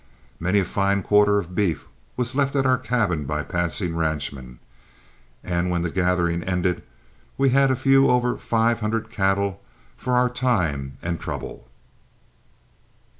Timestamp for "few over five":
7.75-8.79